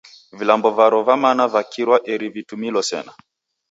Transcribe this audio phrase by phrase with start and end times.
[0.39, 3.11] Vilambo varo va mana vakirwa eri vitumilo sena.